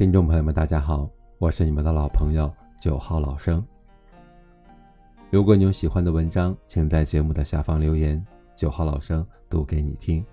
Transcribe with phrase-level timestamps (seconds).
[0.00, 2.50] 听众朋友们，大家好，我是你们的老朋友
[2.80, 3.62] 九号老生。
[5.28, 8.26] 如果你有喜欢的文章，请在节目的下方留言，
[8.56, 10.24] 九号老生读给你听。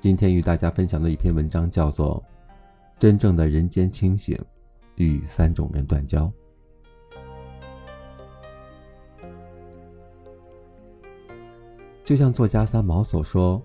[0.00, 2.20] 今天与大家分享的一篇文章叫做
[3.00, 4.36] 《真正的人间清醒
[4.96, 6.24] 与三种人断交》。
[12.02, 13.62] 就像作家三毛所说。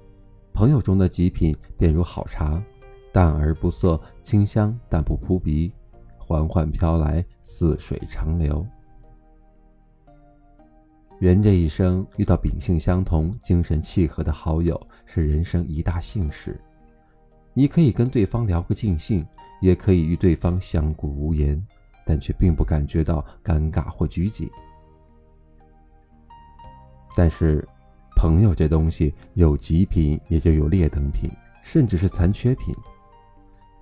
[0.53, 2.59] 朋友中的极品，便如好茶，
[3.17, 5.73] 淡而不涩，清香但不扑鼻，
[6.19, 8.63] 缓缓飘来，似水长流。
[11.17, 16.61] 人这一生遇到秉性相同、精神契合的好友，是人生一大幸事。
[17.55, 19.25] 你可以跟对方聊个尽兴，
[19.61, 21.59] 也可以与对方相顾无言，
[22.05, 24.47] 但却并不感觉到尴尬或拘谨。
[27.15, 27.67] 但是。
[28.19, 31.29] 朋友这东西有极品，也就有劣等品，
[31.61, 32.75] 甚至是残缺品。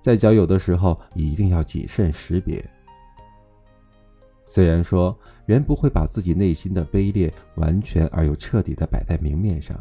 [0.06, 2.64] 在交友的时候，一定要谨慎识别。
[4.44, 9.76] 虽然说人不会把自己内心的卑劣完全而又彻底的摆在明面上，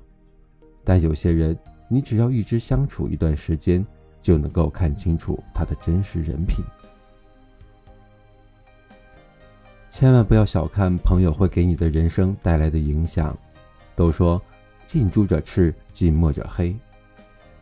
[0.84, 1.56] 但有些人，
[1.88, 3.86] 你只要与之相处一段时间，
[4.20, 6.66] 就能够看清楚他的真实人品。
[9.92, 13.38] 千万不要小看朋友会给你的人生带来的影响。
[13.96, 14.42] 都说，
[14.88, 16.76] 近朱者赤，近墨者黑。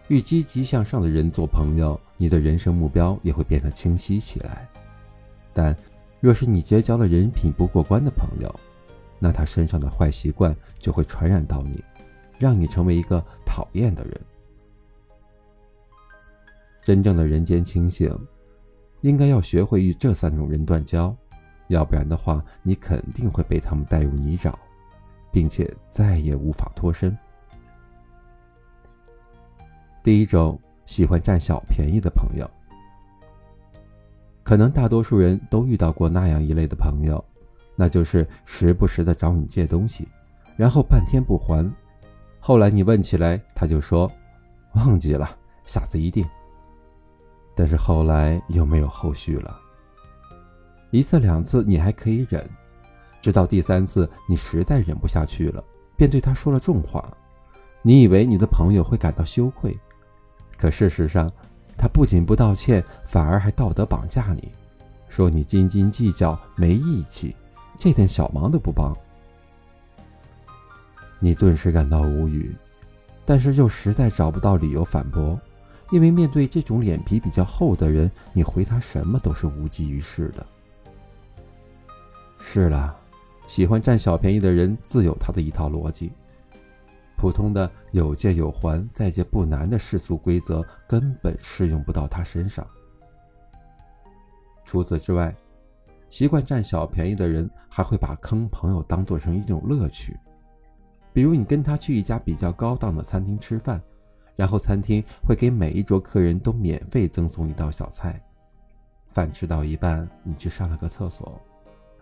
[0.07, 4.67] 与积极向上的人做朋友，你的人生目标也会变得清晰起来。
[5.53, 5.75] 但，
[6.19, 8.53] 若是你结交了人品不过关的朋友，
[9.19, 11.83] 那他身上的坏习惯就会传染到你，
[12.39, 14.21] 让你成为一个讨厌的人。
[16.81, 18.13] 真正的人间清醒，
[19.01, 21.15] 应该要学会与这三种人断交，
[21.67, 24.53] 要不然的话，你肯定会被他们带入泥沼。
[25.33, 27.17] 并且再也无法脱身。
[30.03, 32.49] 第一种喜欢占小便宜的朋友，
[34.43, 37.23] 可能大多数人都遇到过那样一类的朋友，
[37.75, 40.07] 那就是时不时的找你借东西，
[40.57, 41.71] 然后半天不还，
[42.39, 44.11] 后来你问起来，他就说
[44.73, 46.25] 忘记了，下次一定。
[47.55, 49.59] 但是后来又没有后续了，
[50.91, 52.49] 一次两次你还可以忍。
[53.21, 55.63] 直到第三次，你实在忍不下去了，
[55.95, 57.09] 便对他说了重话。
[57.81, 59.77] 你以为你的朋友会感到羞愧，
[60.57, 61.31] 可事实上，
[61.77, 64.49] 他不仅不道歉，反而还道德绑架你，
[65.09, 67.35] 说你斤斤计较、没义气，
[67.77, 68.95] 这点小忙都不帮。
[71.19, 72.55] 你顿时感到无语，
[73.25, 75.39] 但是又实在找不到理由反驳，
[75.91, 80.45] 因为面对这种脸皮比较厚的人，你回他什么都是无济于事的。
[82.39, 82.97] 是了。
[83.45, 86.09] 喜欢占小便宜的人自有他的一套逻辑，
[87.15, 92.65] 普通的有借有还、再借不难的世俗规则根本适用不到他身上。
[94.65, 95.35] 除此之外，
[96.09, 100.17] 习惯占小便宜的人还会把坑朋友当做成一种乐趣，
[101.11, 103.81] 比如你跟他去一家比较高档的餐厅吃饭，
[104.35, 108.21] 然后餐厅会给每一桌客人都免费赠送一道小菜，
[109.07, 111.39] 饭吃到一半，你去上了个厕所。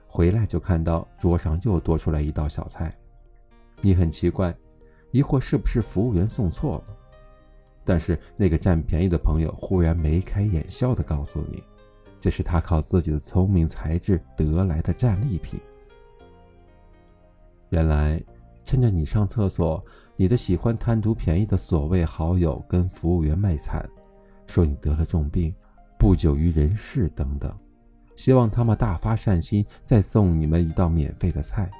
[0.07, 2.93] 回来就看到桌上又多出来一道小菜，
[3.79, 4.53] 你很奇怪，
[5.11, 6.95] 疑惑是不是服务员送错了？
[7.83, 11.63] 但是那个占便宜的朋友忽然眉开眼笑地告诉你，
[12.19, 15.59] 这是他靠自己的聪明才智得来的战利品。
[17.69, 18.21] 原来，
[18.65, 19.83] 趁着你上厕所，
[20.15, 23.89] 你的喜欢贪图便宜的所谓好友跟服务员卖惨，
[24.45, 25.53] 说你得了重病，
[25.97, 27.51] 不久于人世等等。
[28.15, 31.71] 希望他们大发善心，再送你们一道免费的菜。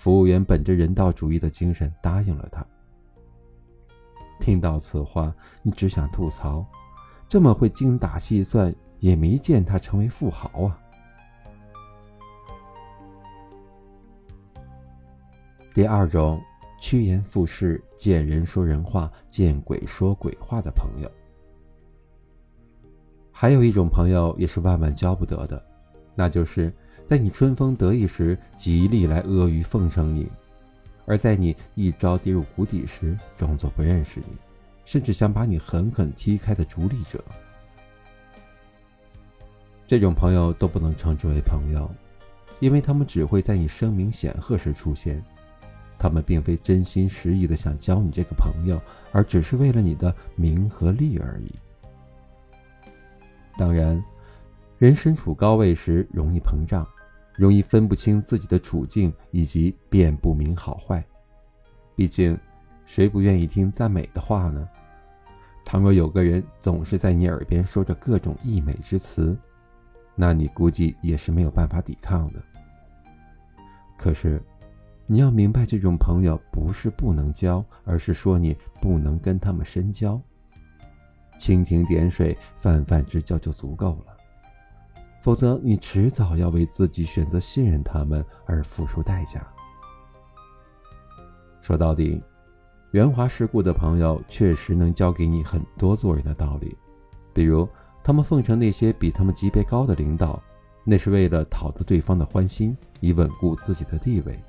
[0.00, 2.66] 服务员本着人道主义的精神答应了他。
[4.40, 5.30] 听到此话，
[5.62, 6.64] 你只想吐槽：
[7.28, 10.80] 这么会精打细算，也没见他成为富豪啊！
[15.74, 16.40] 第二种，
[16.80, 21.12] 趋炎附势、见人说人话、见鬼说鬼话的朋友。
[23.30, 25.62] 还有一种朋友也是万万交不得的，
[26.14, 26.72] 那就是
[27.06, 30.28] 在你春风得意时极力来阿谀奉承你，
[31.06, 34.36] 而在你一朝跌入谷底时装作不认识你，
[34.84, 37.24] 甚至想把你狠狠踢开的逐利者。
[39.86, 41.90] 这种朋友都不能称之为朋友，
[42.60, 45.20] 因为他们只会在你声名显赫时出现，
[45.98, 48.80] 他们并非真心实意的想交你这个朋友，
[49.10, 51.52] 而只是为了你的名和利而已。
[53.58, 54.00] 当然，
[54.80, 56.88] 人身处高位时容易膨胀，
[57.34, 61.04] 容易分不清自己的处境以及辨不明好坏。
[61.94, 62.34] 毕竟，
[62.86, 64.66] 谁不愿意听赞美的话呢？
[65.66, 69.36] 倘若有个人总是在你耳边说着各种溢美之词，
[70.14, 72.42] 那你估计也是没有办法抵抗的。
[73.98, 74.42] 可是，
[75.06, 80.18] 你要明白，这种朋友不是不能交，而是说你不能跟他们深交。
[81.38, 84.16] 蜻蜓点水，泛泛之交就足够了。
[85.22, 89.46] 否则，你迟早要为自己选择信任他们而付出代价。
[91.60, 92.22] 说到底，
[92.92, 96.74] 圆滑世故的朋友确实能教给你很多做人的道理，
[97.34, 97.68] 比如
[98.02, 100.42] 他们奉承那些比他们级别高的领导，
[100.84, 104.42] 那是为了讨得对方的欢心，以稳固自己的地位。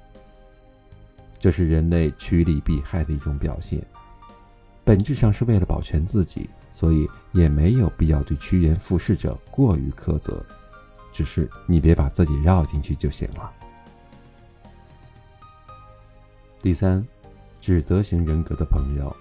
[1.38, 3.86] 这是人类趋利避害的一种表现，
[4.86, 10.44] 本质上是为了保全自己，所以也没有必要对趋炎附势者过于苛责。
[11.12, 13.52] 只是你别把自己绕进去就行了。
[16.62, 17.06] 第三，
[17.60, 19.16] 指责型人格的朋友。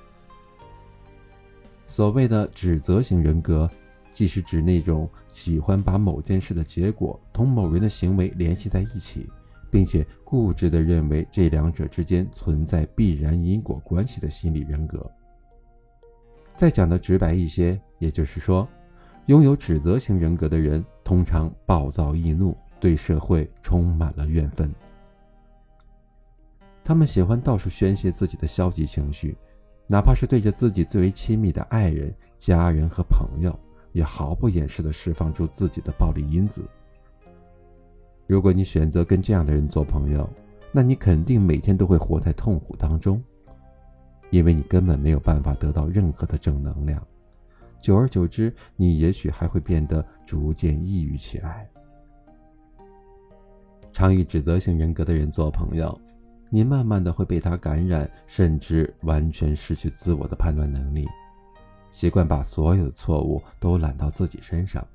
[1.86, 3.68] 所谓的指责型人格，
[4.12, 9.28] 既是指那种喜欢把某件事的结果同某人的行为联系在一起，
[9.70, 15.10] 并且固执的认为这两者之间存在必然因果关系的心理人格。
[16.54, 18.68] 再讲的直白一些，也就是说。
[19.26, 24.72] 拥有指责型人格的人，通常暴躁易怒，对社会充满了怨愤。
[26.82, 29.36] 他们喜欢到处宣泄自己的消极情绪，
[29.86, 33.56] 哪怕是对着自己最为亲密的爱人、家人和朋友，
[33.92, 36.62] 也毫不掩饰地释放出自己的暴力因子。
[38.26, 40.28] 如果你选择跟这样的人做朋友，
[40.72, 43.22] 那你肯定每天都会活在痛苦当中，
[44.30, 47.06] 因为你根本没有办法得到任何的正能量。
[47.80, 51.68] 久而久之，你也许还会变得逐渐抑郁起来。
[53.92, 55.98] 常与指责型人格的人做朋友，
[56.48, 61.08] 你慢慢的会被他感染，甚至完全失去自我的判断能力，
[61.90, 64.86] 习惯把所有的错误都揽到自己身上。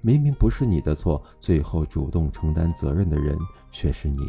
[0.00, 3.36] 明明不是你的错，最后主动承担责任的人
[3.72, 4.22] 却是你。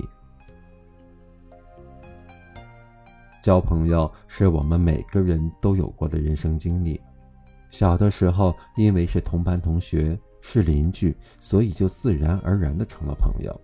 [3.43, 6.99] 交朋友是我们每个人都有过的人生经历。
[7.69, 13.61] 小的时候，因为是同班同学、是邻居，所以就自然而然的成了朋友。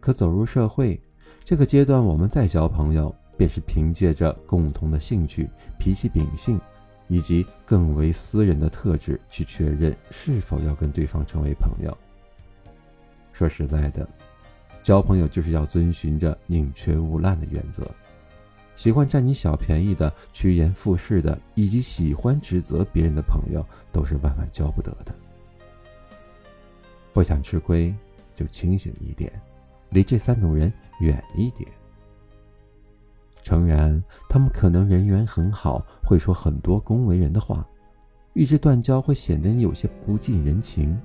[0.00, 1.00] 可走入社会
[1.44, 5.48] 这个阶段，我们再交朋友，便是凭借着共同的兴趣、
[5.78, 6.60] 脾气秉性，
[7.08, 11.96] 以及更为私人的特质去确认是否要跟对方成为朋友。
[13.32, 14.08] 说实在的，
[14.82, 17.90] 交朋友就是要遵循着宁缺毋滥的原则。
[18.76, 25.14] 喜欢占你小便宜的、趋炎附势的，以及喜欢指责别人的朋友，都是万万交不得的。
[27.12, 27.94] 不想吃亏，
[28.34, 29.32] 就清醒一点，
[29.90, 31.68] 离这三种人远一点。
[33.44, 37.64] 诚然，他们可能人缘很好，会说很多恭维人的话，
[38.32, 40.98] 与之断交会显得你有些不近人情，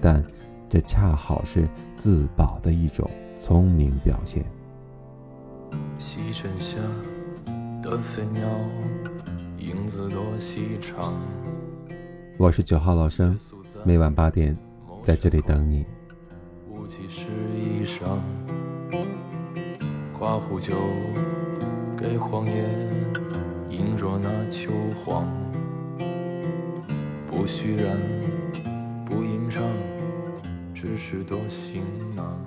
[0.00, 0.24] 但
[0.68, 3.08] 这恰好是自保的一种
[3.38, 4.44] 聪明表现。
[5.98, 6.76] 西沉下
[7.82, 8.42] 的飞鸟，
[9.58, 11.14] 影子多细长。
[12.36, 13.36] 我是九号老生，
[13.82, 14.54] 每晚八点
[15.00, 15.86] 在这里等你。
[16.68, 18.18] 雾气湿衣裳，
[20.18, 20.74] 夸壶酒
[21.96, 22.68] 给荒野，
[23.70, 24.70] 饮着那秋
[25.02, 25.26] 黄。
[27.26, 27.96] 不虚然，
[29.06, 29.62] 不吟唱，
[30.74, 31.82] 只是多行
[32.14, 32.38] 囊。